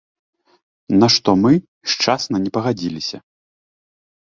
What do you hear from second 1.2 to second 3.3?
мы шчасна не пагадзіліся.